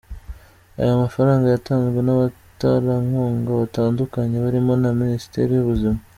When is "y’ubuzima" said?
5.55-5.99